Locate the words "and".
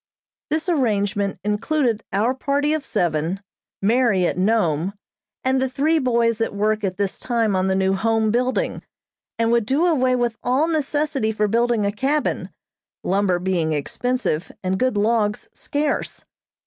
5.43-5.61, 9.37-9.51, 14.63-14.79